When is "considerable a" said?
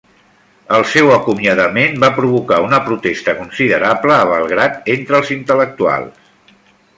3.43-4.25